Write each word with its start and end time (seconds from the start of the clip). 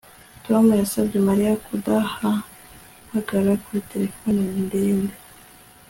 Tom 0.45 0.65
yasabye 0.81 1.17
Mariya 1.27 1.53
kudahamagara 1.65 3.51
kuri 3.63 3.79
telefone 3.91 4.39
ndende 4.65 5.15